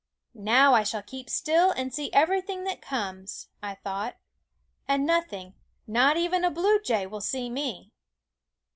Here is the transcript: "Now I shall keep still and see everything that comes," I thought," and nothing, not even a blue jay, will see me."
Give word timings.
"Now 0.53 0.73
I 0.73 0.81
shall 0.81 1.03
keep 1.03 1.29
still 1.29 1.69
and 1.69 1.93
see 1.93 2.11
everything 2.11 2.63
that 2.63 2.81
comes," 2.81 3.49
I 3.61 3.75
thought," 3.75 4.17
and 4.87 5.05
nothing, 5.05 5.53
not 5.85 6.17
even 6.17 6.43
a 6.43 6.49
blue 6.49 6.79
jay, 6.81 7.05
will 7.05 7.21
see 7.21 7.51
me." 7.51 7.91